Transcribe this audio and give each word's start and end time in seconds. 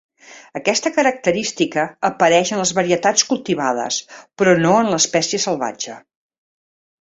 Aquesta 0.59 0.91
característica 0.93 1.83
apareix 2.09 2.53
en 2.55 2.61
les 2.61 2.71
varietats 2.77 3.27
cultivades 3.33 4.01
però 4.43 4.57
no 4.65 4.73
en 4.79 4.91
l'espècie 4.95 5.43
salvatge. 5.45 6.01